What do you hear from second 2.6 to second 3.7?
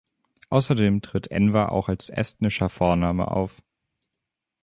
Vorname auf.